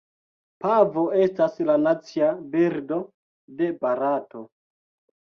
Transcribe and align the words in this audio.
Pavo 0.63 1.03
estas 1.25 1.61
la 1.69 1.77
nacia 1.83 2.33
birdo 2.57 3.01
de 3.63 3.71
Barato. 3.87 4.47